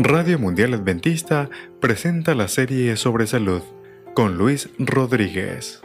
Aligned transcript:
Radio 0.00 0.38
Mundial 0.38 0.74
Adventista 0.74 1.50
presenta 1.80 2.36
la 2.36 2.46
serie 2.46 2.94
sobre 2.94 3.26
salud 3.26 3.62
con 4.14 4.38
Luis 4.38 4.70
Rodríguez. 4.78 5.82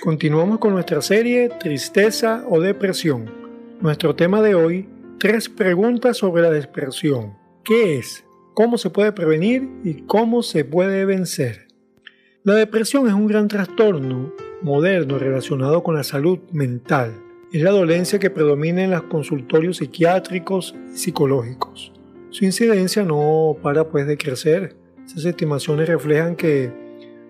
Continuamos 0.00 0.60
con 0.60 0.74
nuestra 0.74 1.02
serie 1.02 1.48
Tristeza 1.58 2.44
o 2.48 2.60
Depresión. 2.60 3.28
Nuestro 3.80 4.14
tema 4.14 4.42
de 4.42 4.54
hoy, 4.54 4.88
tres 5.18 5.48
preguntas 5.48 6.18
sobre 6.18 6.42
la 6.42 6.52
depresión. 6.52 7.34
¿Qué 7.64 7.98
es? 7.98 8.24
¿Cómo 8.54 8.78
se 8.78 8.90
puede 8.90 9.10
prevenir? 9.10 9.68
¿Y 9.82 10.02
cómo 10.02 10.44
se 10.44 10.64
puede 10.64 11.04
vencer? 11.04 11.66
La 12.44 12.54
depresión 12.54 13.08
es 13.08 13.12
un 13.12 13.26
gran 13.26 13.48
trastorno 13.48 14.32
moderno 14.62 15.18
relacionado 15.18 15.82
con 15.82 15.96
la 15.96 16.04
salud 16.04 16.38
mental. 16.52 17.12
Es 17.52 17.62
la 17.62 17.72
dolencia 17.72 18.20
que 18.20 18.30
predomina 18.30 18.84
en 18.84 18.92
los 18.92 19.02
consultorios 19.02 19.78
psiquiátricos 19.78 20.76
y 20.94 20.96
psicológicos. 20.96 21.92
Su 22.30 22.44
incidencia 22.44 23.02
no 23.02 23.56
para 23.60 23.88
pues 23.88 24.06
de 24.06 24.16
crecer. 24.16 24.76
Esas 25.04 25.24
estimaciones 25.24 25.88
reflejan 25.88 26.36
que 26.36 26.72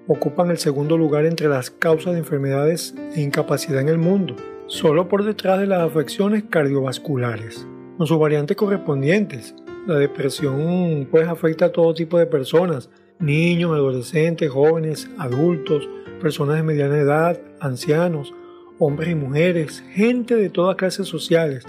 ocupan 0.07 0.51
el 0.51 0.59
segundo 0.59 0.99
lugar 0.99 1.25
entre 1.25 1.49
las 1.49 1.71
causas 1.71 2.13
de 2.13 2.19
enfermedades 2.19 2.95
e 3.15 3.23
incapacidad 3.23 3.81
en 3.81 3.89
el 3.89 3.97
mundo, 3.97 4.37
solo 4.67 5.09
por 5.09 5.25
detrás 5.25 5.59
de 5.59 5.67
las 5.67 5.81
afecciones 5.81 6.45
cardiovasculares. 6.51 7.67
Con 7.97 8.07
sus 8.07 8.19
variantes 8.19 8.59
correspondientes, 8.59 9.55
la 9.87 9.95
depresión 9.95 11.09
pues 11.11 11.27
afecta 11.27 11.67
a 11.67 11.73
todo 11.73 11.95
tipo 11.95 12.19
de 12.19 12.27
personas, 12.27 12.91
niños, 13.19 13.73
adolescentes, 13.73 14.51
jóvenes, 14.51 15.09
adultos, 15.17 15.89
personas 16.21 16.57
de 16.57 16.63
mediana 16.63 16.99
edad, 16.99 17.41
ancianos, 17.61 18.35
hombres 18.79 19.09
y 19.09 19.15
mujeres, 19.15 19.83
gente 19.93 20.37
de 20.37 20.51
todas 20.51 20.77
clases 20.77 21.09
sociales, 21.09 21.65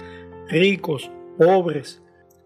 ricos, 0.50 1.10
pobres, 1.38 2.02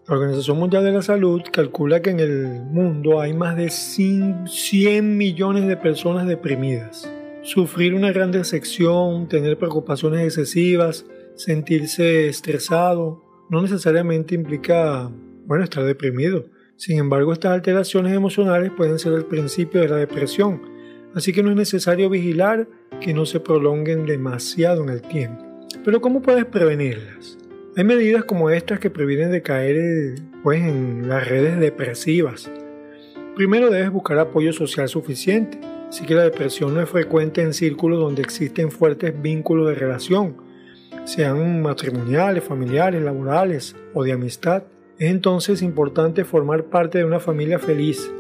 la 0.08 0.14
Organización 0.14 0.58
Mundial 0.58 0.84
de 0.84 0.92
la 0.92 1.02
Salud 1.02 1.42
calcula 1.50 2.00
que 2.00 2.10
en 2.10 2.20
el 2.20 2.62
mundo 2.62 3.20
hay 3.20 3.34
más 3.34 3.56
de 3.56 3.70
100 3.70 5.16
millones 5.16 5.66
de 5.66 5.76
personas 5.76 6.28
deprimidas. 6.28 7.10
Sufrir 7.42 7.92
una 7.92 8.12
gran 8.12 8.30
decepción, 8.30 9.28
tener 9.28 9.58
preocupaciones 9.58 10.24
excesivas, 10.24 11.06
sentirse 11.34 12.28
estresado, 12.28 13.20
no 13.50 13.62
necesariamente 13.62 14.36
implica, 14.36 15.10
bueno, 15.44 15.64
estar 15.64 15.82
deprimido. 15.82 16.46
Sin 16.76 16.98
embargo, 16.98 17.32
estas 17.32 17.52
alteraciones 17.52 18.14
emocionales 18.14 18.70
pueden 18.76 19.00
ser 19.00 19.12
el 19.12 19.24
principio 19.24 19.80
de 19.80 19.88
la 19.88 19.96
depresión, 19.96 20.62
así 21.14 21.32
que 21.32 21.42
no 21.42 21.50
es 21.50 21.56
necesario 21.56 22.08
vigilar 22.08 22.68
que 23.00 23.12
no 23.12 23.26
se 23.26 23.40
prolonguen 23.40 24.06
demasiado 24.06 24.84
en 24.84 24.90
el 24.90 25.02
tiempo. 25.02 25.44
Pero 25.84 26.00
¿cómo 26.00 26.22
puedes 26.22 26.44
prevenirlas? 26.44 27.38
Hay 27.78 27.84
medidas 27.84 28.24
como 28.24 28.48
estas 28.48 28.80
que 28.80 28.88
previenen 28.88 29.30
de 29.30 29.42
caer 29.42 30.14
pues, 30.42 30.62
en 30.62 31.10
las 31.10 31.28
redes 31.28 31.60
depresivas. 31.60 32.50
Primero 33.34 33.68
debes 33.68 33.92
buscar 33.92 34.18
apoyo 34.18 34.54
social 34.54 34.88
suficiente, 34.88 35.60
así 35.86 36.06
que 36.06 36.14
la 36.14 36.24
depresión 36.24 36.72
no 36.72 36.80
es 36.80 36.88
frecuente 36.88 37.42
en 37.42 37.52
círculos 37.52 38.00
donde 38.00 38.22
existen 38.22 38.70
fuertes 38.70 39.20
vínculos 39.20 39.68
de 39.68 39.74
relación, 39.74 40.38
sean 41.04 41.60
matrimoniales, 41.60 42.42
familiares, 42.42 43.02
laborales 43.02 43.76
o 43.92 44.04
de 44.04 44.12
amistad. 44.12 44.62
Es 44.98 45.10
entonces 45.10 45.60
importante 45.60 46.24
formar 46.24 46.64
parte 46.64 46.96
de 46.96 47.04
una 47.04 47.20
familia 47.20 47.58
feliz, 47.58 48.10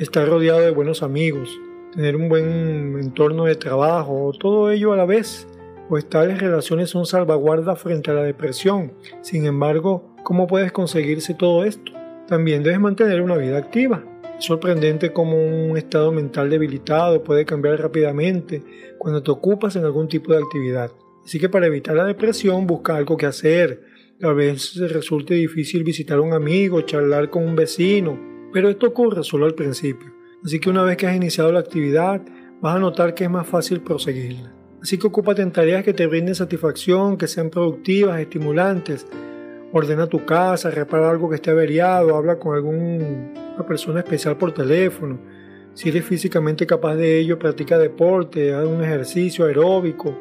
estar 0.00 0.28
rodeado 0.28 0.58
de 0.58 0.72
buenos 0.72 1.04
amigos, 1.04 1.56
tener 1.94 2.16
un 2.16 2.28
buen 2.28 2.98
entorno 2.98 3.44
de 3.44 3.54
trabajo, 3.54 4.32
todo 4.40 4.72
ello 4.72 4.92
a 4.92 4.96
la 4.96 5.04
vez 5.04 5.46
pues 5.88 6.08
tales 6.08 6.38
relaciones 6.38 6.90
son 6.90 7.06
salvaguardas 7.06 7.80
frente 7.80 8.10
a 8.10 8.14
la 8.14 8.22
depresión. 8.22 8.92
Sin 9.22 9.46
embargo, 9.46 10.14
¿cómo 10.22 10.46
puedes 10.46 10.70
conseguirse 10.70 11.34
todo 11.34 11.64
esto? 11.64 11.92
También 12.26 12.62
debes 12.62 12.80
mantener 12.80 13.22
una 13.22 13.36
vida 13.36 13.56
activa. 13.56 14.04
Es 14.38 14.44
sorprendente 14.44 15.12
cómo 15.12 15.36
un 15.36 15.76
estado 15.78 16.12
mental 16.12 16.50
debilitado 16.50 17.24
puede 17.24 17.46
cambiar 17.46 17.80
rápidamente 17.80 18.62
cuando 18.98 19.22
te 19.22 19.30
ocupas 19.30 19.76
en 19.76 19.84
algún 19.84 20.08
tipo 20.08 20.32
de 20.32 20.38
actividad. 20.38 20.92
Así 21.24 21.38
que 21.38 21.48
para 21.48 21.66
evitar 21.66 21.96
la 21.96 22.04
depresión, 22.04 22.66
busca 22.66 22.96
algo 22.96 23.16
que 23.16 23.26
hacer. 23.26 23.82
A 24.22 24.32
veces 24.32 24.92
resulte 24.92 25.34
difícil 25.34 25.84
visitar 25.84 26.18
a 26.18 26.22
un 26.22 26.34
amigo, 26.34 26.82
charlar 26.82 27.30
con 27.30 27.44
un 27.44 27.56
vecino, 27.56 28.18
pero 28.52 28.68
esto 28.68 28.88
ocurre 28.88 29.22
solo 29.22 29.46
al 29.46 29.54
principio. 29.54 30.12
Así 30.44 30.60
que 30.60 30.70
una 30.70 30.82
vez 30.82 30.96
que 30.96 31.06
has 31.06 31.16
iniciado 31.16 31.50
la 31.50 31.60
actividad, 31.60 32.20
vas 32.60 32.76
a 32.76 32.78
notar 32.78 33.14
que 33.14 33.24
es 33.24 33.30
más 33.30 33.46
fácil 33.46 33.80
proseguirla. 33.80 34.57
Así 34.82 34.96
que 34.96 35.06
ocúpate 35.06 35.42
en 35.42 35.50
tareas 35.50 35.84
que 35.84 35.92
te 35.92 36.06
brinden 36.06 36.34
satisfacción, 36.34 37.16
que 37.16 37.26
sean 37.26 37.50
productivas, 37.50 38.20
estimulantes. 38.20 39.06
Ordena 39.72 40.06
tu 40.06 40.24
casa, 40.24 40.70
repara 40.70 41.10
algo 41.10 41.28
que 41.28 41.36
esté 41.36 41.50
averiado, 41.50 42.16
habla 42.16 42.38
con 42.38 42.54
alguna 42.54 43.66
persona 43.66 44.00
especial 44.00 44.36
por 44.36 44.52
teléfono. 44.52 45.18
Si 45.74 45.88
eres 45.88 46.04
físicamente 46.04 46.66
capaz 46.66 46.94
de 46.96 47.18
ello, 47.18 47.38
practica 47.38 47.78
deporte, 47.78 48.54
haz 48.54 48.66
un 48.66 48.82
ejercicio 48.82 49.44
aeróbico. 49.44 50.16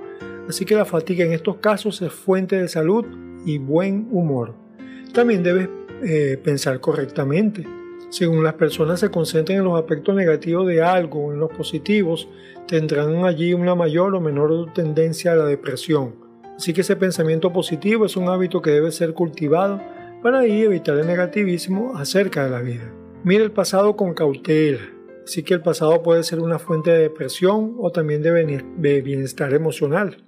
Así 0.50 0.66
que 0.66 0.76
la 0.76 0.86
fatiga 0.86 1.26
en 1.26 1.34
estos 1.34 1.58
casos 1.58 2.02
es 2.02 2.12
fuente 2.12 2.58
de 2.58 2.68
salud 2.68 3.06
y 3.46 3.58
buen 3.58 4.08
humor. 4.12 4.56
También 5.14 5.44
debes 5.44 5.70
eh, 6.04 6.40
pensar 6.44 6.80
correctamente. 6.80 7.66
Según 8.10 8.44
las 8.44 8.54
personas 8.54 9.02
se 9.02 9.12
concentren 9.12 9.60
en 9.60 9.66
los 9.66 9.78
aspectos 9.78 10.16
negativos 10.16 10.66
de 10.68 10.82
algo 10.82 11.26
o 11.26 11.34
en 11.34 11.40
los 11.40 11.52
positivos, 11.52 12.30
tendrán 12.66 13.26
allí 13.26 13.54
una 13.54 13.76
mayor 13.76 14.16
o 14.16 14.22
menor 14.22 14.74
tendencia 14.74 15.34
a 15.34 15.36
la 15.36 15.46
depresión. 15.46 16.16
Así 16.56 16.74
que 16.74 16.82
ese 16.82 16.96
pensamiento 16.96 17.52
positivo 17.52 18.06
es 18.06 18.16
un 18.16 18.30
hábito 18.30 18.62
que 18.62 18.72
debe 18.72 18.92
ser 18.92 19.14
cultivado 19.14 19.82
para 20.24 20.40
ahí 20.40 20.62
evitar 20.62 20.98
el 20.98 21.06
negativismo 21.06 21.98
acerca 21.98 22.46
de 22.46 22.50
la 22.50 22.62
vida. 22.62 22.92
Mira 23.24 23.44
el 23.44 23.52
pasado 23.52 23.96
con 23.96 24.14
cautela. 24.14 24.80
Así 25.24 25.44
que 25.44 25.54
el 25.54 25.62
pasado 25.62 26.02
puede 26.02 26.24
ser 26.24 26.40
una 26.40 26.58
fuente 26.58 26.90
de 26.90 27.00
depresión 27.00 27.76
o 27.78 27.92
también 27.92 28.22
de 28.22 29.02
bienestar 29.02 29.54
emocional. 29.54 30.24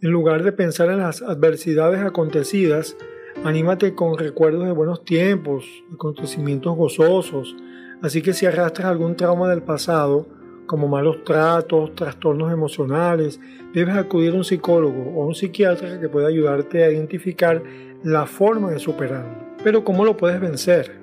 En 0.00 0.10
lugar 0.10 0.44
de 0.44 0.52
pensar 0.52 0.90
en 0.90 0.98
las 0.98 1.22
adversidades 1.22 2.00
acontecidas, 2.00 2.96
Anímate 3.44 3.94
con 3.94 4.16
recuerdos 4.16 4.64
de 4.64 4.72
buenos 4.72 5.04
tiempos, 5.04 5.66
acontecimientos 5.92 6.74
gozosos. 6.74 7.54
Así 8.00 8.22
que 8.22 8.32
si 8.32 8.46
arrastras 8.46 8.88
algún 8.88 9.16
trauma 9.16 9.50
del 9.50 9.62
pasado, 9.62 10.26
como 10.64 10.88
malos 10.88 11.24
tratos, 11.24 11.94
trastornos 11.94 12.50
emocionales, 12.50 13.38
debes 13.74 13.96
acudir 13.96 14.32
a 14.32 14.36
un 14.36 14.44
psicólogo 14.44 15.12
o 15.14 15.26
un 15.26 15.34
psiquiatra 15.34 16.00
que 16.00 16.08
pueda 16.08 16.28
ayudarte 16.28 16.84
a 16.84 16.90
identificar 16.90 17.62
la 18.02 18.24
forma 18.24 18.70
de 18.70 18.78
superarlo. 18.78 19.44
Pero 19.62 19.84
¿cómo 19.84 20.06
lo 20.06 20.16
puedes 20.16 20.40
vencer? 20.40 20.96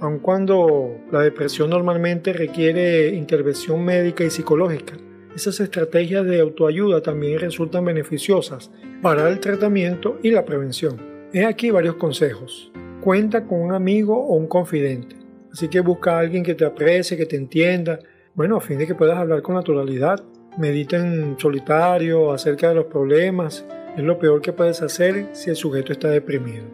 Aun 0.00 0.20
cuando 0.20 0.98
la 1.10 1.22
depresión 1.22 1.70
normalmente 1.70 2.32
requiere 2.32 3.08
intervención 3.08 3.84
médica 3.84 4.22
y 4.22 4.30
psicológica, 4.30 4.94
esas 5.34 5.58
estrategias 5.58 6.24
de 6.24 6.38
autoayuda 6.38 7.02
también 7.02 7.40
resultan 7.40 7.84
beneficiosas 7.84 8.70
para 9.02 9.28
el 9.28 9.40
tratamiento 9.40 10.20
y 10.22 10.30
la 10.30 10.44
prevención. 10.44 11.13
He 11.36 11.44
aquí 11.44 11.72
varios 11.72 11.96
consejos. 11.96 12.70
Cuenta 13.00 13.44
con 13.44 13.60
un 13.60 13.72
amigo 13.72 14.16
o 14.16 14.34
un 14.34 14.46
confidente. 14.46 15.16
Así 15.52 15.66
que 15.66 15.80
busca 15.80 16.14
a 16.14 16.20
alguien 16.20 16.44
que 16.44 16.54
te 16.54 16.64
aprecie, 16.64 17.16
que 17.16 17.26
te 17.26 17.34
entienda, 17.34 17.98
bueno, 18.36 18.56
a 18.56 18.60
fin 18.60 18.78
de 18.78 18.86
que 18.86 18.94
puedas 18.94 19.18
hablar 19.18 19.42
con 19.42 19.56
naturalidad. 19.56 20.22
Medita 20.58 20.96
en 20.96 21.36
solitario 21.36 22.30
acerca 22.30 22.68
de 22.68 22.76
los 22.76 22.84
problemas. 22.84 23.66
Es 23.96 24.04
lo 24.04 24.16
peor 24.16 24.42
que 24.42 24.52
puedes 24.52 24.80
hacer 24.80 25.30
si 25.32 25.50
el 25.50 25.56
sujeto 25.56 25.90
está 25.90 26.08
deprimido. 26.08 26.66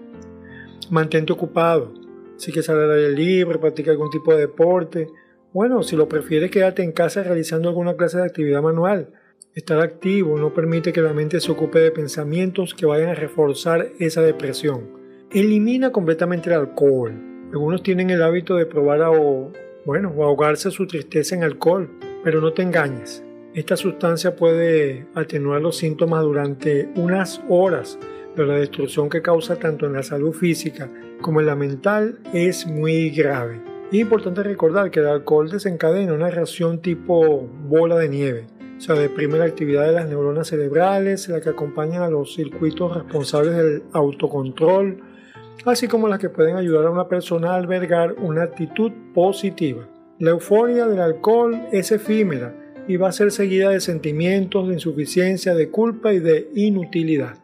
Mantente 0.91 1.33
ocupado. 1.33 1.95
Si 2.37 2.53
que 2.53 2.63
salir 2.63 2.83
al 2.83 2.93
aire 2.93 3.13
libre, 3.13 3.59
practica 3.59 3.93
algún 3.93 4.11
tipo 4.11 4.35
de 4.35 4.41
deporte. 4.41 5.09
Bueno, 5.55 5.83
si 5.83 5.97
lo 5.97 6.07
prefieres, 6.07 6.51
quédate 6.51 6.83
en 6.83 6.93
casa 6.93 7.23
realizando 7.23 7.71
alguna 7.71 7.97
clase 7.97 8.19
de 8.19 8.25
actividad 8.25 8.61
manual. 8.61 9.09
Estar 9.53 9.81
activo 9.81 10.39
no 10.39 10.55
permite 10.55 10.93
que 10.93 11.01
la 11.01 11.13
mente 11.13 11.41
se 11.41 11.51
ocupe 11.51 11.81
de 11.81 11.91
pensamientos 11.91 12.73
que 12.73 12.87
vayan 12.87 13.09
a 13.09 13.15
reforzar 13.15 13.89
esa 13.99 14.23
depresión. 14.23 14.89
Elimina 15.33 15.91
completamente 15.91 16.51
el 16.51 16.55
alcohol. 16.61 17.13
Algunos 17.51 17.83
tienen 17.83 18.11
el 18.11 18.23
hábito 18.23 18.55
de 18.55 18.67
probar 18.67 19.03
a, 19.03 19.11
bueno, 19.85 20.15
ahogarse 20.23 20.71
su 20.71 20.87
tristeza 20.87 21.35
en 21.35 21.43
alcohol, 21.43 21.91
pero 22.23 22.41
no 22.41 22.53
te 22.53 22.63
engañes. 22.63 23.25
Esta 23.53 23.77
sustancia 23.77 24.37
puede 24.37 25.09
atenuar 25.17 25.61
los 25.61 25.79
síntomas 25.79 26.23
durante 26.23 26.89
unas 26.95 27.43
horas, 27.49 27.99
pero 28.37 28.47
la 28.47 28.59
destrucción 28.59 29.09
que 29.09 29.21
causa 29.21 29.57
tanto 29.57 29.85
en 29.85 29.95
la 29.95 30.05
salud 30.05 30.33
física 30.33 30.89
como 31.21 31.41
en 31.41 31.47
la 31.47 31.57
mental 31.57 32.21
es 32.33 32.69
muy 32.69 33.11
grave. 33.11 33.61
Es 33.91 33.99
importante 33.99 34.45
recordar 34.45 34.93
que 34.93 35.01
el 35.01 35.09
alcohol 35.09 35.51
desencadena 35.51 36.15
una 36.15 36.31
reacción 36.31 36.81
tipo 36.81 37.49
bola 37.67 37.99
de 37.99 38.09
nieve 38.09 38.60
o 38.81 38.83
sea, 38.83 38.95
deprime 38.95 39.37
la 39.37 39.45
actividad 39.45 39.85
de 39.85 39.93
las 39.93 40.09
neuronas 40.09 40.49
cerebrales, 40.49 41.29
la 41.29 41.43
que 41.43 41.51
acompañan 41.51 42.01
a 42.03 42.09
los 42.09 42.35
circuitos 42.35 42.95
responsables 42.95 43.55
del 43.55 43.83
autocontrol, 43.93 45.03
así 45.67 45.87
como 45.87 46.09
las 46.09 46.19
que 46.19 46.31
pueden 46.31 46.57
ayudar 46.57 46.87
a 46.87 46.91
una 46.91 47.07
persona 47.07 47.51
a 47.51 47.57
albergar 47.57 48.15
una 48.15 48.45
actitud 48.45 48.91
positiva. 49.13 49.87
La 50.19 50.31
euforia 50.31 50.87
del 50.87 50.99
alcohol 50.99 51.61
es 51.73 51.93
efímera 51.93 52.57
y 52.89 52.97
va 52.97 53.11
a 53.11 53.13
ser 53.13 53.33
seguida 53.33 53.69
de 53.69 53.81
sentimientos 53.81 54.67
de 54.67 54.73
insuficiencia, 54.73 55.55
de 55.55 55.69
culpa 55.69 56.15
y 56.15 56.21
de 56.21 56.49
inutilidad. 56.55 57.35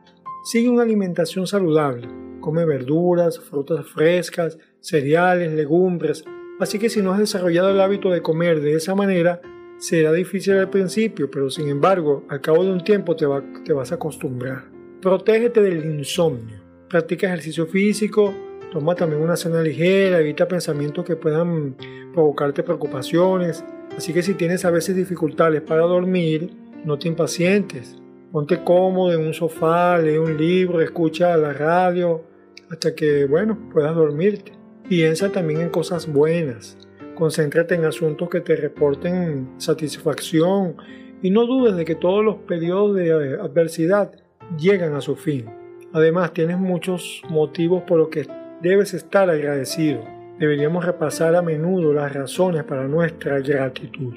Sigue 0.42 0.70
una 0.70 0.84
alimentación 0.84 1.46
saludable. 1.46 2.08
Come 2.40 2.64
verduras, 2.64 3.40
frutas 3.40 3.84
frescas, 3.86 4.56
cereales, 4.80 5.52
legumbres, 5.52 6.24
así 6.60 6.78
que 6.78 6.88
si 6.88 7.02
no 7.02 7.12
has 7.12 7.18
desarrollado 7.18 7.68
el 7.68 7.80
hábito 7.82 8.08
de 8.08 8.22
comer 8.22 8.62
de 8.62 8.72
esa 8.72 8.94
manera, 8.94 9.42
será 9.78 10.12
difícil 10.12 10.54
al 10.54 10.70
principio, 10.70 11.30
pero 11.30 11.50
sin 11.50 11.68
embargo, 11.68 12.24
al 12.28 12.40
cabo 12.40 12.64
de 12.64 12.72
un 12.72 12.82
tiempo 12.82 13.14
te, 13.16 13.26
vas 13.26 13.92
a 13.92 13.94
acostumbrar. 13.94 14.64
Protégete 15.00 15.60
del 15.60 15.84
insomnio. 15.84 16.56
Practica 16.88 17.26
ejercicio 17.26 17.66
físico, 17.66 18.34
toma 18.72 18.94
también 18.94 19.22
una 19.22 19.36
cena 19.36 19.60
ligera, 19.60 20.20
evita 20.20 20.48
pensamientos 20.48 21.04
que 21.04 21.16
puedan 21.16 21.76
provocarte 22.12 22.62
preocupaciones. 22.62 23.64
Así 23.96 24.12
que 24.12 24.22
si 24.22 24.34
tienes 24.34 24.64
a 24.64 24.70
veces 24.70 24.96
dificultades 24.96 25.62
para 25.62 25.82
dormir, 25.82 26.50
no 26.84 26.98
te 26.98 27.08
impacientes. 27.08 27.96
Ponte 28.32 28.62
cómodo 28.62 29.12
en 29.12 29.26
un 29.26 29.34
sofá, 29.34 29.98
lee 29.98 30.18
un 30.18 30.36
libro, 30.36 30.80
escucha 30.80 31.36
la 31.36 31.52
radio, 31.52 32.22
hasta 32.70 32.94
que, 32.94 33.24
bueno, 33.24 33.58
puedas 33.72 33.94
dormirte. 33.94 34.52
Piensa 34.88 35.30
también 35.30 35.60
en 35.60 35.68
cosas 35.70 36.06
buenas. 36.06 36.76
Concéntrate 37.16 37.74
en 37.74 37.86
asuntos 37.86 38.28
que 38.28 38.42
te 38.42 38.54
reporten 38.56 39.48
satisfacción 39.56 40.76
y 41.22 41.30
no 41.30 41.46
dudes 41.46 41.74
de 41.74 41.86
que 41.86 41.94
todos 41.94 42.22
los 42.22 42.36
periodos 42.36 42.94
de 42.94 43.08
eh, 43.08 43.38
adversidad 43.40 44.12
llegan 44.58 44.94
a 44.94 45.00
su 45.00 45.16
fin. 45.16 45.46
Además, 45.94 46.34
tienes 46.34 46.58
muchos 46.58 47.22
motivos 47.30 47.84
por 47.84 47.98
los 47.98 48.08
que 48.08 48.26
debes 48.60 48.92
estar 48.92 49.30
agradecido. 49.30 50.04
Deberíamos 50.38 50.84
repasar 50.84 51.34
a 51.34 51.40
menudo 51.40 51.94
las 51.94 52.12
razones 52.12 52.64
para 52.64 52.86
nuestra 52.86 53.40
gratitud. 53.40 54.14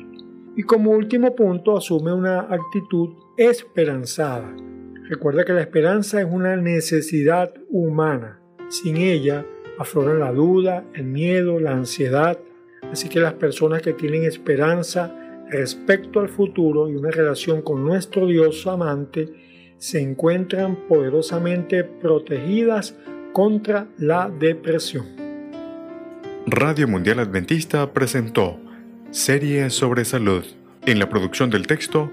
Y 0.57 0.63
como 0.63 0.91
último 0.91 1.33
punto, 1.33 1.77
asume 1.77 2.11
una 2.11 2.41
actitud 2.41 3.11
esperanzada. 3.37 4.53
Recuerda 5.07 5.45
que 5.45 5.53
la 5.53 5.61
esperanza 5.61 6.19
es 6.19 6.27
una 6.29 6.57
necesidad 6.57 7.53
humana. 7.69 8.41
Sin 8.67 8.97
ella 8.97 9.45
afloran 9.77 10.19
la 10.19 10.33
duda, 10.33 10.83
el 10.93 11.05
miedo, 11.05 11.61
la 11.61 11.71
ansiedad. 11.71 12.37
Así 12.91 13.09
que 13.09 13.19
las 13.19 13.33
personas 13.33 13.81
que 13.81 13.93
tienen 13.93 14.23
esperanza 14.23 15.13
respecto 15.49 16.19
al 16.19 16.29
futuro 16.29 16.89
y 16.89 16.95
una 16.95 17.11
relación 17.11 17.61
con 17.61 17.83
nuestro 17.85 18.27
Dios 18.27 18.65
amante 18.67 19.29
se 19.77 20.01
encuentran 20.01 20.75
poderosamente 20.87 21.83
protegidas 21.83 22.95
contra 23.33 23.87
la 23.97 24.29
depresión. 24.29 25.05
Radio 26.45 26.87
Mundial 26.87 27.19
Adventista 27.19 27.93
presentó 27.93 28.57
Serie 29.11 29.69
sobre 29.69 30.05
Salud. 30.05 30.43
En 30.85 30.99
la 30.99 31.09
producción 31.09 31.49
del 31.49 31.67
texto, 31.67 32.11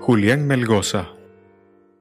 Julián 0.00 0.46
Melgoza. 0.46 1.17